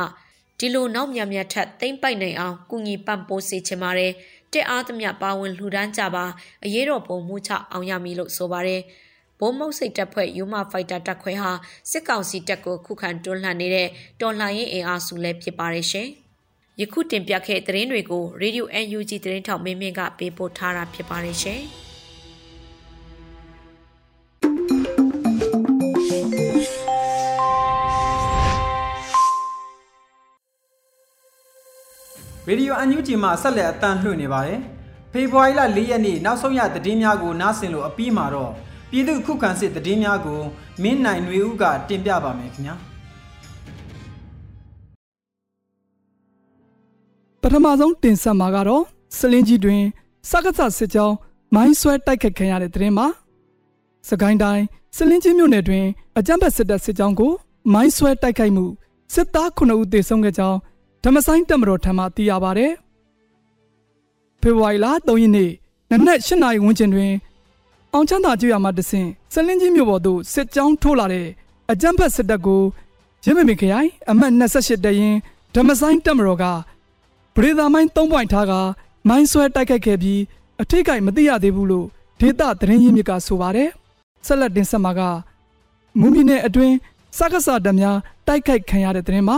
[0.60, 4.12] ဒီလိုနောက်မြမြထက်သိမ့်ပိုက်နိုင်အောင်ကုညီပံ့ပိုးစေချင်ပါတယ်
[4.54, 6.26] တက်အားသမျှပါဝင်လှူဒန်းကြပါ
[6.66, 8.82] အရေးတော်ပုံမှုချအောင်ရမည်လို့ဆိုပါတယ်
[9.40, 11.52] ဘုံမုတ်စိတ်တပ်ဖွဲ့ယူမဖိုက်တာတပ်ခွဲဟာ
[11.92, 13.88] စစ်ကောင်စီတပ်ကိုခုခံတွန်းလှန်နေတဲ့
[14.22, 16.08] တော်လှန်ရေးအင်အားစုလည်းဖြစ်ပါတယ်ရှင်။
[16.82, 18.64] ယခုတင်ပြခဲ့တဲ့သတင်းတွေကို Radio
[18.98, 21.62] UNG သတင်းထောက်မင်းမင်းကပေးပို့ထားတာဖြစ်ပါတယ်ရှင်။
[32.48, 34.60] ရေဒီယိုအန်ယူဂျီမှဆက်လက်အတန်းလှည့်နေပါတယ်။
[35.12, 38.52] ဖေဖော်ဝါရီလ၄ရက်နေ့နောက်ဆုံးရသတင်းများကိုနားဆင်လို့အပြီးမှာတော့
[38.92, 40.40] ပြည်သူခုခံစစ်သတင်းများကို
[40.84, 42.76] မင်းနိုင်ຫນွေဦးကတင်ပြပါမယ်ခင်ဗျာ။
[47.42, 48.84] ပထမဆုံးတင်ဆက်မှာကတော့
[49.18, 49.82] စလင်းကြီးတွင်
[50.30, 51.16] စက္ကစစစ်ကြောင်း
[51.56, 53.08] မိုင်းဆွဲတိုက်ခတ်ခံရတဲ့သတင်းမှာ
[54.10, 54.64] စကိုင်းတိုင်း
[54.98, 55.86] စလင်းကြီးမြို့နယ်တွင်
[56.18, 57.32] အကြမ်းဖက်စစ်တပ်စစ်ကြောင်းကို
[57.74, 58.66] မိုင်းဆွဲတိုက်ခိုက်မှု
[59.14, 60.58] စစ်သား9ဦးသေဆုံးခဲ့ကြောင်း
[61.04, 62.68] ဓမ္မဆိုင်တက်မတော်ထံမှသိရပါဗျ။
[64.42, 65.52] ဖေဖော်ဝါရီလ3ရက်နေ့
[65.90, 67.14] နနက်8နာရီဝန်းကျင်တွင်
[67.94, 71.28] အောင်ချမ်းသာကျွော်မှတဆင့်စလင်းကြီးမြို့ပေါ်သို့စစ်ကြောင်းထိုးလာတဲ့
[71.72, 72.62] အကြမ်းဖက်စစ်တပ်ကို
[73.26, 75.16] ရင်းမမင်ခရိုင်အမှတ်28တရင်
[75.56, 76.46] ဓမ္မဆိုင်တက်မတော်က
[77.36, 78.54] ပရိသာမိုင်း3ပွိုင်ထားက
[79.10, 80.20] မိုင်းဆွဲတိုက်ခိုက်ခဲ့ပြီး
[80.62, 81.88] အထိတ်ကိုက်မသိရသေးဘူးလို့
[82.20, 83.70] ဒေသသတင်းရင်းမြစ်ကဆိုပါတယ်။
[84.26, 85.02] ဆက်လက်တင်ဆက်မှာက
[86.00, 86.76] မွန်ပြည်နယ်အတွင်း
[87.18, 89.38] စကားစာတများတိုက်ခိုက်ခံရတဲ့သတင်းမှာ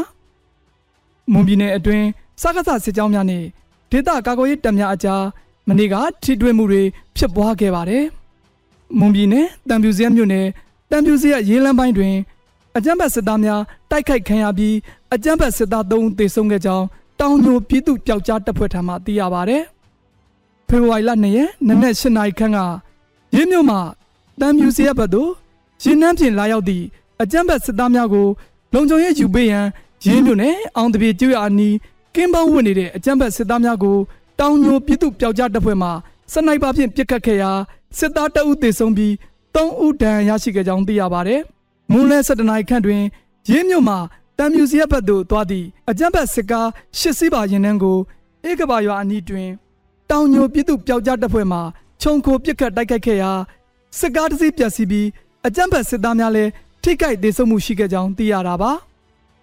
[1.34, 2.06] မွန်ပြည်နယ်အတွင်း
[2.42, 3.44] စကားစစစ်ကြောင်းများနဲ့
[3.92, 5.24] ဒေသကာကွယ်ရေးတပ်များအကြား
[5.68, 6.82] မနေ့ကထိတွေ့မှုတွေ
[7.16, 8.04] ဖြစ်ပွားခဲ့ပါတယ်။
[9.00, 10.46] မွန်ပြည်နယ်တံပြူစရမြို့နယ်
[10.92, 12.16] တံပြူစရရေးလမ်းပိုင်းတွင်
[12.78, 13.62] အကြမ်းဖက်စစ်သားများ
[13.92, 14.76] တိုက်ခိုက်ခံရပြီး
[15.14, 16.86] အကြမ်းဖက်စစ်သား၃ဦးသေဆုံးခဲ့ကြောင်း
[17.20, 19.64] တောင်ညိုပြည်သူ့ပျောက်ကြားတပ်ဖွဲ့ထံမှသိရပါတယ်။
[20.68, 22.60] ဖေဖော်ဝါရီလ2ရက်နနက်၈နာရီခန့်က
[23.36, 23.80] ရင်းမြို့မှာ
[24.40, 25.32] တံပြူစရဘက်သို့
[25.84, 26.86] ရင်းနှမ်းပြင်လာရောက်သည့်
[27.22, 28.28] အကြမ်းဖက်စစ်သားများကို
[28.74, 29.66] လုံခြုံရေးယူပေးရန်
[30.06, 31.76] ရင်းမြို့နယ်အောင်တပြေကျွရအနီး
[32.16, 33.98] ကင်းပေါင်းဝင်နေတဲ့အကြမ်းဖက်စစ်သားများကို
[34.40, 35.90] တောင်ညိုပြည်သူ့ပျောက်ကြားတပ်ဖွဲ့မှ
[36.34, 37.52] စနိုက်ပါဖြင့်ပစ်ခတ်ခဲ့ရာ
[37.98, 39.14] စစ်သားတအုပ်သေဆုံးပြီး
[39.56, 41.42] 3ဦးဒဏ်ရာရရှိခဲ့ကြောင်းသိရပါတယ်။
[41.92, 43.02] မွန်းလဲ7နာရီခန့်တွင်
[43.52, 43.98] ရင်းမြို့မှာ
[44.38, 46.68] တံမြူစီရပ်ဘက်သို့သွားသည့်အကြမ်းဖက်စစ်ကား
[47.00, 47.98] ရှစ်စီးပါရင်နှန်းကို
[48.50, 49.50] ဧကဘာရွာအနီးတွင်
[50.10, 51.60] တောင်ညိုပြည်သူ့ပျောက်ကြားတပ်ဖွဲ့မှ
[52.02, 53.32] ခြုံခိုပစ်ခတ်တိုက်ခိုက်ခဲ့ရာ
[54.00, 55.08] စစ်ကားတစ်စီးပျက်စီးပြီး
[55.48, 56.52] အကြမ်းဖက်စစ်သားများလည်း
[56.84, 58.72] ထိခိုက်ဒေဆုံးမှုရှိခဲ့ကြောင်းသိရတာပါ။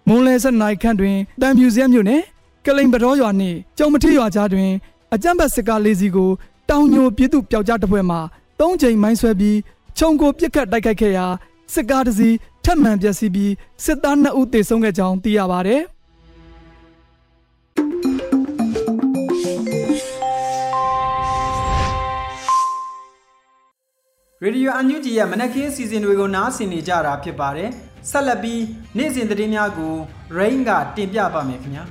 [0.07, 2.21] မွန်လဲဆက်နိုင်ခန့်တွင်တံပြူစဲမြို့နယ်
[2.65, 4.69] ကလိန်ပတော်ရွာနှင့်ကျုံမထီရွာကြားတွင်
[5.13, 6.31] အကြမ်းဖက်စစ်ကားလေးစီးကို
[6.69, 8.17] တောင်ညိုပြည်သူပျောက်ကြားတပ်ဖွဲ့မှ
[8.59, 9.57] ၃ချိန်မိုင်းဆွဲပြီး
[9.97, 11.25] ခြုံကိုပြစ်ခတ်တိုက်ခိုက်ခဲ့ရာ
[11.73, 12.35] စစ်ကားတစ်စီး
[12.65, 13.51] ထပ်မံပျက်စီးပြီး
[13.85, 15.81] စစ်သား2ဦးသေဆုံးခဲ့ကြောင်းသိရပါတယ်။
[24.43, 27.71] ရေဒီယိုအန်ယူဂျီရဲ့မနက်ခင်းအစီအစဉ်တွေကိုနားဆင်နေကြတာဖြစ်ပါတယ်။
[28.11, 28.61] ဆက်လက်ပြီး
[28.97, 29.93] နေ့စဉ်သတင်းများကို
[30.37, 31.83] Rain ကတင်ပြပါမယ်ခင်ဗျာ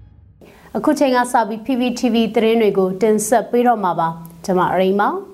[0.76, 4.08] ။အခုချိန်ကစပြီး PPTV သတင်းတွေကိုတင်ဆက်ပေးတော့မှာပါ။
[4.44, 5.10] ကျွန်မရိမ့်ပါ။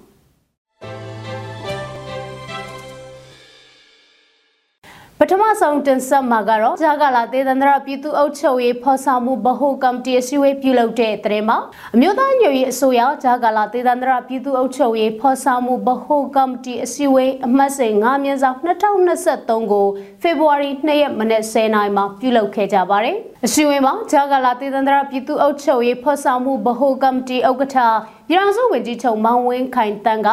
[5.30, 11.58] ထမဆုံးတင်ဆက်မှာကတော့ဂျာကာလာဒေသန္တရပြည်သူ့အုပ်ချုပ်ရေးဖော်ဆောင်မှုဗဟိုကော်မတီအစည်းအဝေးပြုလုပ်တဲ့တဲ့မှာ
[11.94, 19.86] အမျိုးသားညွေရေးအစိုးရဂျာကာလာဒေသန္တရပြည်သူ့အုပ်ချုပ်ရေးဖော်ဆောင်မှုဗဟိုကော်မတီအစည်းအဝေးအမှတ်စဉ်9မြင်းဆောင်2023ကို
[20.22, 27.76] ဖေဖော်ဝါရီ2ရက်မနေ့10နိုင်မှာပြုလုပ်ခဲ့ကြပါတယ်။အစည်းအဝေးမှာဂျာကာလာဒေသန္တရပြည်သူ့အုပ်ချုပ်ရေးဖော်ဆောင်မှုဗဟိုကော်မတီဥက္ကဋ္ဌ
[28.28, 30.30] ပြည်ထောင်စုဝန်ကြီးချုပ်မောင်ဝင်းခိုင်တန်းက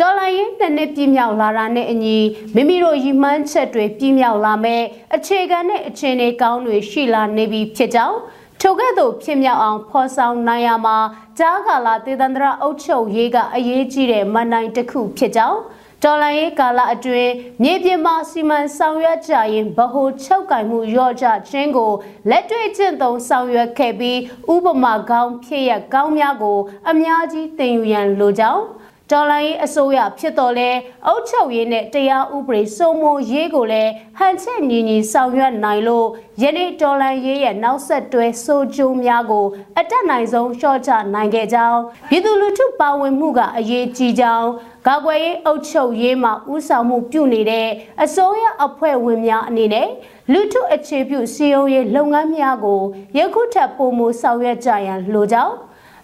[0.00, 2.18] တော်လိုင်းရင်နှစ်နှစ်ပြည့်မြောက်လာတာနဲ့အညီ
[2.54, 4.82] မိမိတို့ရည်မှန်းချက်တွေပြည့်မြောက်လာမဲ့
[5.14, 8.18] အခြေခံနဲ့အခြေအနေကောင်းတွေရှိလာနေပြီဖြစ်ကြောင်း
[8.60, 10.96] ထိုကဲ့သို့ဖြစ်မြောက်အောင်ဖော်ဆောင်နိုင်ရမှာ
[11.38, 15.58] ကြားကာလသေတန္တရအုပ်ချုပ်ရေးကအရေးကြီးတဲ့မန်နိုင်တစ်ခုဖြစ်ကြောင်း
[16.02, 21.92] တော်လိုင်းရေးကာလအတွင်းမြေပြင်မှာစီမံဆောင်ရွက်ကြရင်ဗဟိုချုပ်ကင်မှုရော့ကြခြင်းကို
[22.30, 24.18] လက်တွေ့ကျင့်သုံးဆောင်ရွက်ခဲ့ပြီး
[24.52, 26.58] ဥပမာကောင်းဖြစ်ရကောင်းများကို
[26.90, 28.62] အများကြီးသင်ယူရန်လိုကြောင်း
[29.10, 30.70] ဒေါ်လာရေးအစိုးရဖြစ်တော်လဲ
[31.06, 36.06] အုပ်ချုပ်ရေးနဲ့တရားဥပဒေစိုးမိုးရေးကိုလည်းဟန်ချက်ညီညီဆောင်ရွက်နိုင်လို့
[36.42, 39.46] ယနေ့ဒေါ်လာရေးရဲ့နောက်ဆက်တွဲဆိုးကျိုးများကို
[39.78, 44.48] အတက်နိုင်ဆုံးလျှော့ချနိုင်ခဲ့ကြောင်းပြည်သူလူထုပါဝင်မှုကအရေးကြီးကြောင်း
[44.86, 47.68] ကာကွယ်ရေးအုပ်ချုပ်ရေးမှာဥဆောင်မှုပြုနေတဲ့
[48.02, 49.88] အစိုးရအဖွဲ့ဝင်များအနေနဲ့
[50.32, 52.80] လူထုအခြေပြုစီယုံရေးလုပ်ငန်းများကို
[53.18, 55.54] ယခုထပ်ပုံမှုဆောင်ရွက်ကြရန်လိုကြောင်း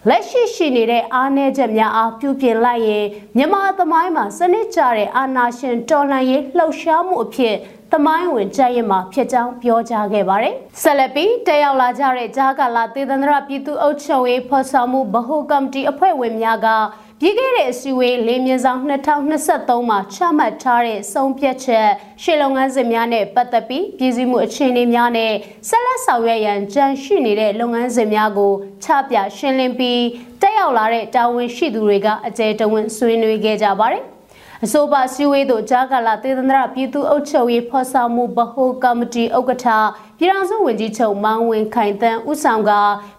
[0.09, 3.05] လက်ရှိရှိနေတဲ့အားနည်းချက်များအားပြုပြင်လိုက်ရင်
[3.37, 7.55] မြန်မာသမိုင်းမှာစနစ်ကျတဲ့အာဏာရှင်တော်လှန်ရေးလှုပ်ရှားမှုအဖြစ်
[7.91, 16.67] သမိုင်းဝင်ကြရင်မှာဖြစ်ကြောင်းပြောကြားခဲ့ပါတယ်။ဆက်လက်ပြီးတက်ရောက်လာကြတဲ့ဂျာကာလာသေသန္တရပြည်သူ့အုပ်ချုပ်ရေးဖော်ဆောင်မှုဗဟိုကော်မတီအဖွဲ့ဝင်များက
[17.23, 18.79] ပြီးခဲ့တဲ့အစည်းအဝေးလေးမြင်းဆောင်
[19.31, 21.87] 2023မှာချမှတ်ထားတဲ့ဆုံးဖြတ်ချက်
[22.21, 25.31] ရှေ့လုပ်ငန်းစဉ်များနဲ့ပတ်သက်ပြီးပြည်စည်းမှုအခြေအနေများနဲ့
[25.69, 28.53] ဆက်လက်ဆောင်ရွက်ရန်ကြံရှိနေတဲ့လုပ်ငန်းစဉ်များကို
[28.83, 30.03] ချပြရှင်းလင်းပြီး
[30.41, 34.03] တက်ရောက်လာတဲ့တာဝန်ရှိသူတွေကအကြဲတဝင်းဆွေးနွေးခဲ့ကြပါတယ်။
[34.65, 39.67] အဆိုပါစည်းဝေးသို့ဂျာကာလာသေသန္တရပြည်သူ့အုပ်ချုပ်ရေးဖော်ဆောင်မှုဗဟိုကော်မတီဥက္ကဋ္ဌ
[40.19, 42.71] ပြည်ထောင်စုဝန်ကြီးချုပ်မောင်ဝင်ခိုင်တန်းဦးဆောင်က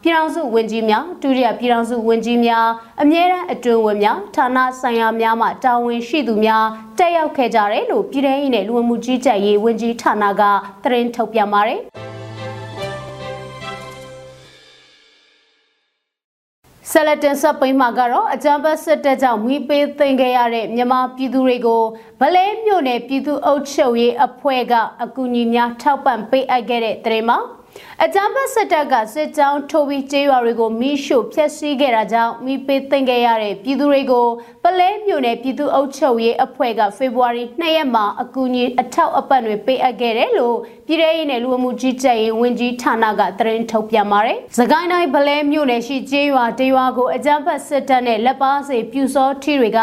[0.03, 2.67] ပြည်ထောင်စုဝန်ကြီးများဒုတိယပြည်ထောင်စုဝန်ကြီးများ
[3.03, 6.65] အမြဲတမ်းအတွင်းဝန်များဌာနဆိုင်ရာများမှတာဝန်ရှိသူများ
[6.99, 10.43] တက်ရောက်ခဲ့ကြတယ်လို့ပြည်ထောင်စုနဲ့လူဝင်မှုကြီးကြပ်ရေးဝန်ကြီးဌာနက
[10.83, 11.83] သတင်းထုတ်ပြန်ပါတယ်။
[16.95, 21.83] ဆက်လက်တင်ဆက်ပိမှာကတော့အကြံပတ်စစ်တပ်ကြောင့်မိပေးသိမ်းခဲ့ရတဲ့မြန်မာပြည်သူတွေကို
[22.21, 27.39] ဗလဲမြို့နယ်ပြည်သူ့အုပ်ချုပ်ရေးအဖွဲ့ကအကူအညီများထောက်ပံ့ပေးအပ်ခဲ့တဲ့တဲ့မှာ
[28.05, 34.27] အကြမ်းဖက်စစ်တပ်ကစစ်ကြောင်းထိုးပြီးကျေးရွာတွေကိုမိရှို့ဖျက်ဆီးခဲ့တာကြောင့်မိပေးသိမ်းခဲ့ရတဲ့ပြည်သူတွေကို
[34.65, 40.57] ပလဲမြို့နယ်ပြည်သူ့အုပ်ချုပ်ရေးအဖွဲ့ကဖေဖော်ဝါရီ2ရက်မှာအကူအညီအထောက်အပံ့တွေပေးအပ်ခဲ့တယ်လို့
[40.87, 49.81] ပြည်ထောင်စုနယ်လူမှုကြီးကြပ်ရေးဝန်ကြီးဌာနကသတင်းထုတ်ပြန်ပါတယ်။စကိုင်းတိုင်းပလဲမြို့နယ်ရှိကျေးရွာတေးရွာကိုအကြမ်းဖက်စစ်တပ်နဲ့လက်ပါစေပြူစောထီတွေက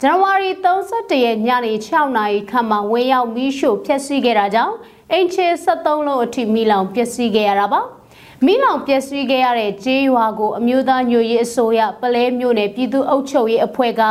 [0.00, 4.74] ဇန်နဝါရီ31ရက်ညနေ6နာရီခန့်မှာဝင်ရောက်မီးရှို့ဖျက်ဆီးခဲ့တာကြောင့်
[5.14, 7.80] အိမ်ချေ73လုံးအထိမိလောင်ပျက်စီးခဲ့ရတာပါ
[8.46, 14.02] မိလောင်ပျက်စီးခဲ့ရတဲ့ဂျေးရွာကိုအမျိုးသားညွရေးအစိုးရပလဲမြို့နယ်ပြည်သူ့အုပ်ချုပ်ရေးအဖွဲ့က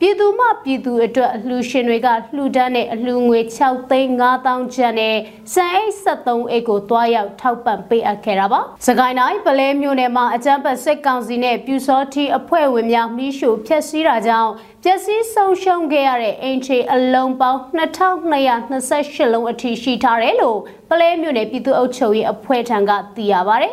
[0.00, 5.16] ပြည်သူမှပြည်သူအတွက်အလှူရှင်တွေကလှူဒန်းတဲ့အလှူငွေ6သိန်း5000ကျပ်နဲ့
[5.54, 14.52] စံအိတ်73အိတ်ကိုတွားရောက်ထောက်ပံ့ပေးအပ်ခဲ့တာပါ။စကိုင်းတိုင်းပလဲမြို့နယ်မှာအကြမ်းဖက်စစ်ကောင်စီနဲ့ပြူစောထီအဖွဲ့ဝင်များမိရှုဖျက်ဆီးတာကြောင့်
[14.90, 20.58] ပျက်စီးဆုံးရှုံးခဲ့ရတဲ့အင်ချေအလုံးပေါင်း2228လုံးအထိရှိထားတယ်လို့
[20.90, 23.66] ပလဲမြို့နယ်ပြည်သူ့အုပ်ချုပ်ရေးအဖွဲ့ထံကသိရပါဗျ။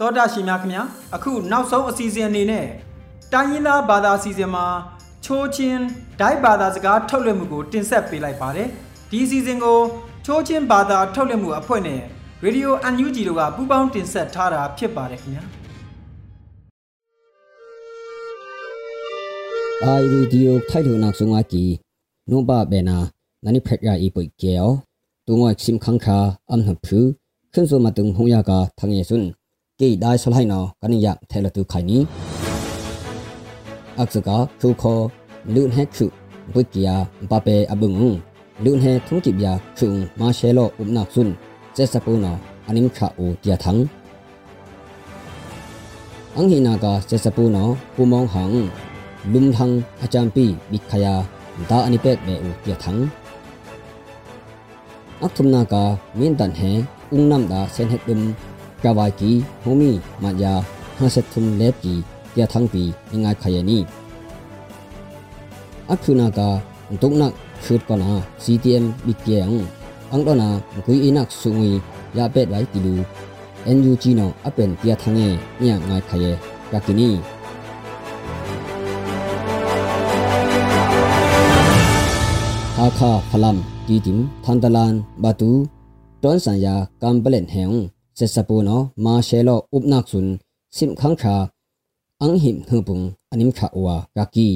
[0.00, 0.82] တောတာရှင်များခင်ဗျာ
[1.14, 2.66] အခုနောက်ဆုံးအစီအစဉ်အနေနဲ့
[3.32, 4.66] တိုင်းရင်းသားဘာသာအစီအစဉ်မှာ
[5.24, 5.80] ချိုးချင်း
[6.20, 8.68] ဒိုက်ဘာသာစကားထုတ်လွှင့်မှုကိုတင်ဆက်ပေးလိုက်ပါတယ်
[9.10, 9.78] ဒီအစီအစဉ်ကို
[10.26, 12.02] ချိုးချင်းဘာသာထုတ်လွှင့်မှုအဖွဲ့နဲ့
[12.44, 15.44] ရေဒီယိုအန်ယူဂျီတို့ကပူးပေါင်းတင်ဆက်ထားတာဖြစ်ပါတယ်ခင်ဗျာ
[19.82, 21.64] အိုင်ရီဒီယိုထိုင်လို့နောက်ဆုံးအကီ
[22.30, 22.96] နိုဘာဘေနာ
[23.44, 24.70] နနိဖက်ရာဤပွိကေယော
[25.26, 26.18] တုံဝက်စိမ်ခန်းခါ
[26.50, 26.98] အမ်နဖူ
[27.52, 29.28] ခွန်းစုမတုံဟုံယာကထငေဆွန်း
[29.80, 31.98] ကေဒိုင်ဆလိုက်နောကနိယထဲလတုခိုင်နီ
[33.98, 34.28] အခစက
[34.60, 35.00] ခုခော
[35.54, 36.06] လူဟက်ခု
[36.52, 36.96] ဘွိကီယာ
[37.30, 37.90] ဘပေအဘုံ
[38.64, 39.88] လူဟဲထုံတိဗျာခု
[40.20, 41.34] မာရှဲလောဥပနာဆွန်း
[41.75, 42.33] เจสปูนอ
[42.67, 44.01] อันิมคาอูเตียทังอ
[46.31, 48.55] ang hina ka se sapu no pumong hang
[49.33, 49.73] lum thang
[50.03, 51.15] achampi bikhaya
[51.69, 52.99] da ani pet be u tia thang
[55.25, 55.83] ak thumna ka
[56.17, 56.71] min dan he
[57.15, 58.21] ung nam da sen het dum
[58.83, 59.31] kawai ki
[59.63, 59.91] homi
[60.23, 60.53] ma ya
[60.97, 61.93] ha set thum lep ki
[62.33, 63.79] tia thang pi ingai khayani
[65.93, 66.49] ak thuna ka
[67.01, 68.09] tuk nak khut ko na
[68.43, 69.55] ctm bikyang
[70.12, 70.48] ang do na
[70.84, 71.72] kui inak sungui
[72.16, 72.94] ya pet wai tilu
[73.76, 75.28] NUG no apen tia thange
[75.62, 76.32] nya ngai khaye
[76.72, 77.10] yakini
[82.76, 85.50] ha kha phalam ti tim thandalan batu
[86.22, 87.78] ton san ya kamplen heung
[88.18, 90.26] se sapu no ma shelo upnak sun
[90.76, 91.36] sim khang kha
[92.24, 94.48] ang him hupung anim kha wa kaki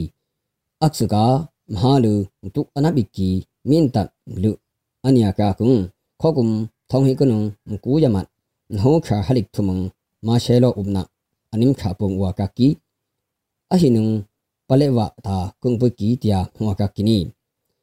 [0.87, 1.25] aksuga
[1.73, 2.15] mahalu
[2.55, 3.31] tuk anabiki
[3.69, 4.09] min tak
[4.43, 4.53] lu
[5.07, 5.89] ania ka kung
[6.21, 6.51] khokum
[6.91, 7.47] thong hi kunung
[7.85, 8.27] ku yamat
[8.77, 9.83] no kha halik thumang
[10.27, 11.03] ma shelo upna
[11.53, 12.69] anim kha pung wa kaki
[13.75, 14.13] ahinung
[14.69, 17.19] palewa ta kung pu ki tia hwa kakini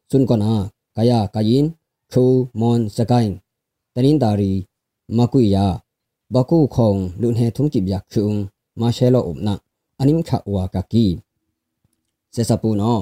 [0.10, 0.52] sun kona
[0.96, 1.66] kaya kayin
[2.12, 2.26] khu
[2.60, 3.34] mon sakain
[3.94, 4.54] tanin dari
[5.18, 5.66] makuya
[6.34, 8.38] baku khong lun he thum kip yak chung
[8.80, 9.54] ma shelo upna
[10.02, 11.06] anim kha wa kaki
[12.34, 12.94] se sapu no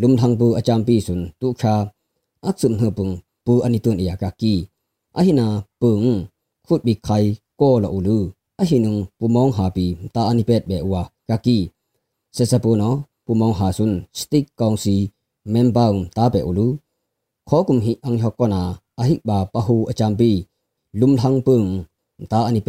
[0.00, 1.74] lum thang pu acham pi sun tu kha
[2.48, 2.72] aksum
[3.44, 4.68] hupung pu anitun ya kaki
[5.14, 6.26] ahina pung
[6.68, 11.02] khut bi khai ko la ulu ahinung pumong ha pi ta ani pet be wa
[11.28, 11.58] kaki
[12.36, 12.90] se sapu no
[13.26, 15.10] pumong ha sun stick kong si
[15.44, 16.76] member ta be ulu
[17.48, 18.60] kho kum hi ang hok kona
[19.00, 20.30] ahik ba pahu acham pi
[21.00, 21.68] lum thang pung
[22.30, 22.60] ta ani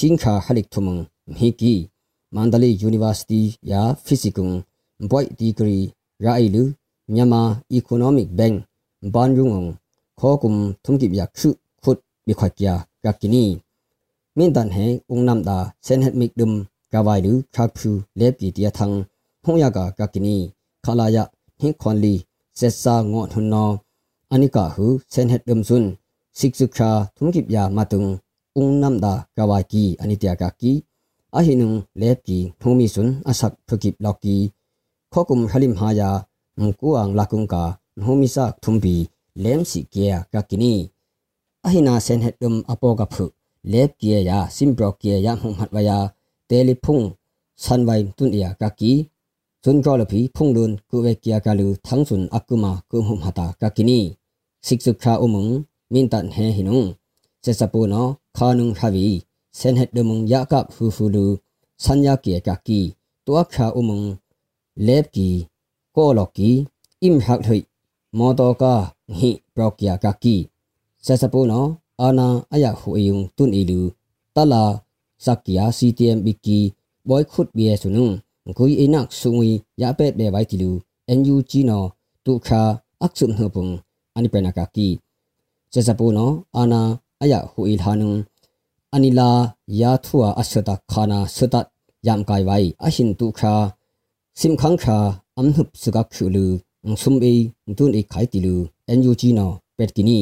[0.00, 1.54] pet be wa kaki khu pa khuya ni khong mang u wom sumonga asa pumong
[1.54, 1.58] ha hin kho kum thonga ya phak ko ko nung hakib ya khu thin kha
[1.58, 1.88] halik thumang mi ki
[2.34, 4.50] Mandalay University ya Physical
[5.00, 6.72] Boy Degree Railu
[7.08, 8.64] Myanmar Economic Bank
[9.02, 9.74] Banjung
[10.20, 11.50] Khokum Thumkip ya khu
[11.82, 13.58] khut bi khakya kakini
[14.36, 18.70] min dan he ungnam da sen het mik dum kawai lu khaphu lep pi tia
[18.70, 19.04] thang
[19.44, 20.36] hongya ga kakini
[20.84, 21.24] khala ya
[21.60, 22.14] hin khonli
[22.54, 23.64] sesa ngo thunno
[24.30, 25.84] anika hu sen het dum sun
[26.38, 27.62] siksukha thumkip ya
[28.58, 30.82] matung ungnam da kawai ki anitia ka ki
[31.32, 34.50] ahinung lepki thomi sun asak phukip lokki
[35.12, 40.90] khokum halim haya mkuang lakungka thomi sak thumbi lem si kia kakini
[41.66, 43.24] ahina sen het dum apoga phu
[43.72, 45.98] lep kia ya simbro kia ya hum hatwaya
[46.48, 47.02] telefon
[47.64, 48.92] sanwai tun ya kaki
[49.64, 54.00] sun golopi phunglun kuwe kia kalu thangsun akuma kumhum hata kakini
[54.66, 55.50] siksukha umung
[55.92, 56.88] mintan he hinung
[57.44, 58.02] sesapu no
[58.38, 59.06] khanung hawi
[59.58, 61.26] sen het dumung yakap hu fu lu
[61.84, 62.80] sanya ki ka ki
[63.26, 64.06] to kha umung
[64.86, 65.28] lep ki
[65.94, 66.50] ko lo ki
[67.06, 67.60] im hak thui
[68.18, 68.74] mo to ka
[69.18, 70.36] hi prokya ka ki
[71.04, 71.60] sesapu no
[72.06, 73.80] ana aya hu yung tun ilu
[74.34, 74.62] tala
[75.24, 76.58] sakya ctm biki
[77.08, 78.12] boy khut bie sunung
[78.56, 80.70] kui inak sungui ya pet be bai tilu
[81.18, 81.78] NUG no
[82.24, 82.62] tu kha
[83.04, 83.70] aksum hupung
[84.16, 84.88] ani pena ka ki
[85.72, 86.26] sesapu no
[86.60, 86.80] ana
[87.22, 88.16] aya hu il hanung
[88.94, 89.30] anila
[89.80, 91.66] ya thua asata khana sutat
[92.06, 93.54] yam kai wai ahin tu kha
[94.40, 94.98] sim khang kha
[95.40, 96.46] amhup suga khulu
[97.02, 97.34] sum e
[97.78, 98.54] tun e khai tilu
[98.98, 100.20] NUG no petkini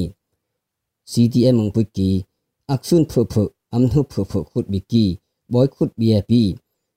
[1.11, 2.09] CTM mung putki
[2.75, 3.43] aksun phu phu
[3.77, 5.05] amhup phu phu khut biki
[5.53, 6.31] boy khut BAP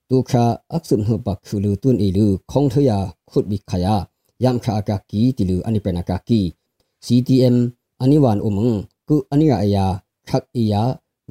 [0.09, 0.43] tu kha
[0.77, 2.97] aksun hu pak khulu tun e lu khong thoya
[3.29, 3.95] khut bi khaya
[4.43, 6.41] yam kha ka ki tilu ani pena ka ki
[7.05, 7.55] CTM
[8.03, 8.75] aniwan umung
[9.10, 9.86] ku ania aya
[10.30, 10.84] khak iya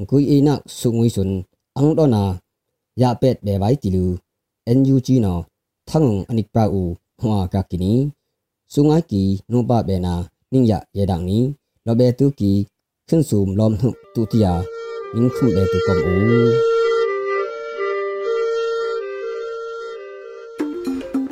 [0.02, 1.30] ngui ina sungui sun
[1.78, 2.24] ang dona
[2.98, 4.18] ya pet be bai tilu
[4.66, 5.34] NUG no
[5.86, 7.92] thangong anik pra u hwa ka kini
[8.72, 10.14] sungai ki no ba be na
[10.50, 11.38] ning ya ye dang ni
[11.86, 12.52] lo be tu ki
[13.08, 14.52] khun sum lom hu tu tia
[15.14, 16.18] ning khu be tu kom u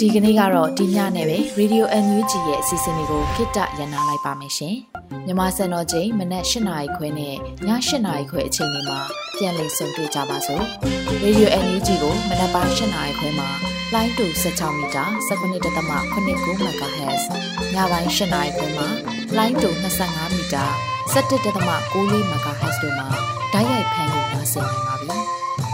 [0.01, 4.77] ဒီကနေ့ကတော့ဒီညနဲ့ပဲ Radio NUG ရဲ့အစီအစဉ်လေးကိုခਿੱတရနာလိုက်ပါမယ်ရှင်။
[5.27, 7.37] မြမစံတော်ချိန်မနက်၈နာရီခွဲနဲ့ည
[7.69, 7.69] ၈
[8.07, 9.01] နာရီခွဲအချိန်တွေမှာ
[9.37, 10.65] ပြန်လည်ဆုံတွေ့ကြပါစို့။
[11.25, 13.49] Radio NUG ကိုမနက်ပိုင်း၈နာရီခွဲမှာ
[13.95, 17.23] လိုင်းတူ16မီတာ19.8 MHz
[17.75, 18.87] ညပိုင်း၈နာရီခွဲမှာ
[19.37, 19.71] လိုင်းတူ
[20.03, 20.65] 25မီတာ
[21.15, 21.35] 17.6
[22.33, 23.09] MHz တို့မှာ
[23.53, 25.19] ဓာတ်ရိုက်ဖမ်းလို့နိုင်စေနိုင်ပါပြီ။